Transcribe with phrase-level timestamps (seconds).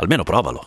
[0.00, 0.64] Almeno provalo.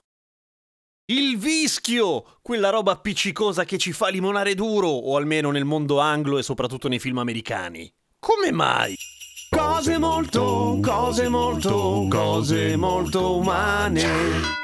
[1.06, 2.38] Il vischio!
[2.42, 6.88] Quella roba appiccicosa che ci fa limonare duro, o almeno nel mondo anglo e soprattutto
[6.88, 7.92] nei film americani.
[8.20, 8.96] Come mai?
[9.50, 14.63] Cose molto, cose molto, cose molto umane.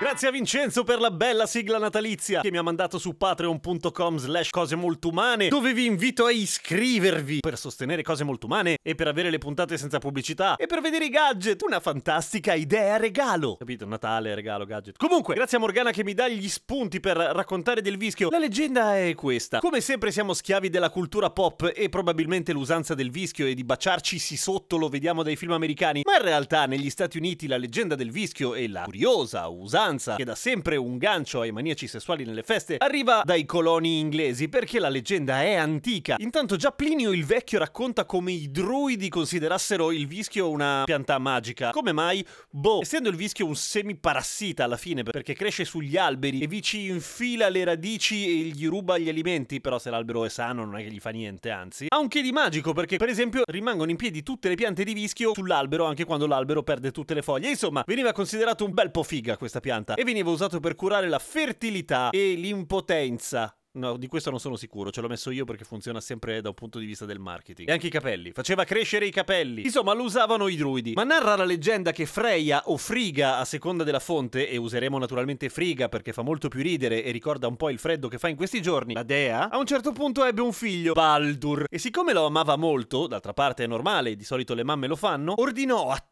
[0.00, 4.50] Grazie a Vincenzo per la bella sigla natalizia che mi ha mandato su patreon.com slash
[4.50, 9.08] cose molto umane dove vi invito a iscrivervi per sostenere cose molto umane e per
[9.08, 11.62] avere le puntate senza pubblicità e per vedere i gadget.
[11.62, 13.56] Una fantastica idea regalo.
[13.56, 13.86] Capito?
[13.86, 14.96] Natale, regalo, gadget.
[14.96, 18.30] Comunque, grazie a Morgana che mi dà gli spunti per raccontare del vischio.
[18.30, 19.58] La leggenda è questa.
[19.58, 24.36] Come sempre siamo schiavi della cultura pop e probabilmente l'usanza del vischio e di baciarcisi
[24.36, 28.12] sotto lo vediamo dai film americani, ma in realtà negli Stati Uniti la leggenda del
[28.12, 32.76] vischio e la curiosa usanza che da sempre un gancio ai maniaci sessuali nelle feste
[32.78, 36.16] arriva dai coloni inglesi perché la leggenda è antica.
[36.18, 41.70] Intanto già Plinio il vecchio racconta come i druidi considerassero il vischio una pianta magica.
[41.70, 42.24] Come mai?
[42.50, 46.88] Boh, essendo il vischio un semiparassita alla fine perché cresce sugli alberi e vi ci
[46.88, 50.82] infila le radici e gli ruba gli alimenti, però se l'albero è sano non è
[50.82, 51.86] che gli fa niente, anzi.
[51.88, 54.92] Ha un che di magico perché per esempio rimangono in piedi tutte le piante di
[54.92, 57.48] vischio sull'albero anche quando l'albero perde tutte le foglie.
[57.48, 61.18] Insomma, veniva considerato un bel po' figa questa pianta e veniva usato per curare la
[61.18, 63.52] fertilità e l'impotenza.
[63.78, 66.54] No, di questo non sono sicuro, ce l'ho messo io perché funziona sempre da un
[66.54, 67.68] punto di vista del marketing.
[67.68, 69.62] E anche i capelli, faceva crescere i capelli.
[69.62, 70.94] Insomma, lo usavano i druidi.
[70.94, 75.48] Ma narra la leggenda che Freya o Friga, a seconda della fonte, e useremo naturalmente
[75.48, 78.36] Friga perché fa molto più ridere e ricorda un po' il freddo che fa in
[78.36, 81.66] questi giorni, la dea, a un certo punto ebbe un figlio, Baldur.
[81.68, 85.34] E siccome lo amava molto, d'altra parte è normale, di solito le mamme lo fanno,
[85.36, 86.04] ordinò a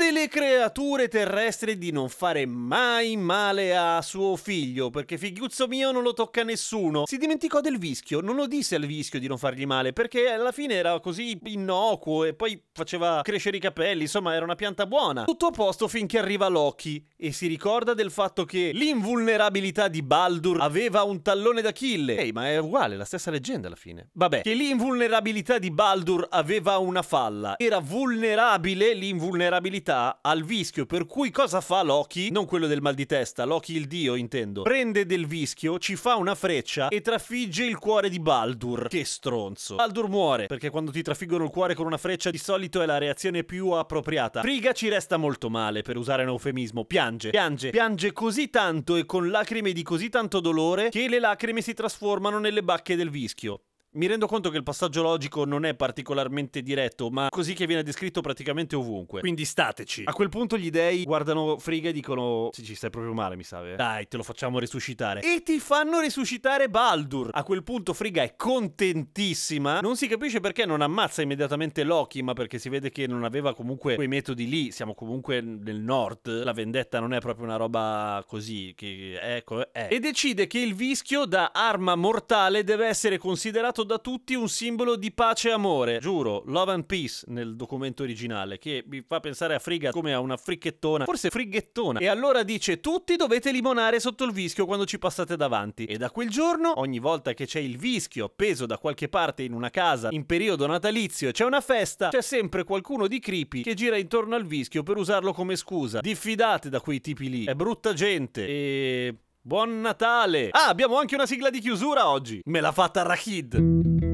[0.00, 5.92] tutte le creature terrestri di non fare mai male a suo figlio, perché figliuzzo mio
[5.92, 7.02] non lo tocca nessuno.
[7.04, 10.52] Si dimenticò del vischio, non lo disse al vischio di non fargli male, perché alla
[10.52, 15.24] fine era così innocuo e poi faceva crescere i capelli, insomma era una pianta buona.
[15.24, 20.62] Tutto a posto finché arriva Loki e si ricorda del fatto che l'invulnerabilità di Baldur
[20.62, 22.16] aveva un tallone d'Achille.
[22.16, 24.08] Ehi, ma è uguale, la stessa leggenda alla fine.
[24.14, 27.56] Vabbè, che l'invulnerabilità di Baldur aveva una falla.
[27.58, 32.30] Era vulnerabile l'invulnerabilità vulnerabilità al vischio, per cui cosa fa Loki?
[32.30, 34.62] Non quello del mal di testa, Loki il dio intendo.
[34.62, 38.88] Prende del vischio, ci fa una freccia e trafigge il cuore di Baldur.
[38.88, 39.74] Che stronzo.
[39.74, 42.98] Baldur muore, perché quando ti trafiggono il cuore con una freccia di solito è la
[42.98, 44.40] reazione più appropriata.
[44.40, 46.84] Friga ci resta molto male, per usare un eufemismo.
[46.84, 51.60] Piange, piange, piange così tanto e con lacrime di così tanto dolore che le lacrime
[51.62, 53.62] si trasformano nelle bacche del vischio.
[53.92, 57.82] Mi rendo conto che il passaggio logico non è particolarmente diretto, ma così che viene
[57.82, 59.18] descritto praticamente ovunque.
[59.18, 60.04] Quindi stateci.
[60.06, 63.42] A quel punto gli dei guardano Friga e dicono: Sì, ci stai proprio male, mi
[63.42, 63.68] sa.
[63.68, 63.74] Eh?
[63.74, 65.22] Dai, te lo facciamo resuscitare.
[65.22, 67.30] E ti fanno resuscitare Baldur.
[67.32, 69.80] A quel punto Friga è contentissima.
[69.80, 73.56] Non si capisce perché non ammazza immediatamente Loki, ma perché si vede che non aveva
[73.56, 74.70] comunque quei metodi lì.
[74.70, 76.44] Siamo comunque nel nord.
[76.44, 78.72] La vendetta non è proprio una roba così.
[78.76, 79.88] Che ecco, è.
[79.90, 84.96] E decide che il vischio da arma mortale deve essere considerato da tutti un simbolo
[84.96, 85.98] di pace e amore.
[85.98, 90.20] Giuro, love and peace nel documento originale, che mi fa pensare a Friga come a
[90.20, 91.98] una fricchettona, forse frighettona.
[91.98, 95.84] E allora dice: Tutti dovete limonare sotto il vischio quando ci passate davanti.
[95.84, 99.52] E da quel giorno, ogni volta che c'è il vischio appeso da qualche parte in
[99.52, 103.74] una casa in periodo natalizio e c'è una festa, c'è sempre qualcuno di creepy che
[103.74, 106.00] gira intorno al vischio per usarlo come scusa.
[106.00, 108.46] Diffidate da quei tipi lì, è brutta gente.
[108.46, 109.14] E.
[109.42, 110.48] Buon Natale!
[110.50, 112.42] Ah, abbiamo anche una sigla di chiusura oggi.
[112.44, 114.09] Me l'ha fatta Rahid.